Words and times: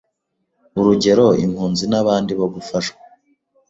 urugero 0.79 1.27
impunzi 1.45 1.83
n'abandi 1.91 2.31
bo 2.39 2.47
gufashwa 2.53 2.99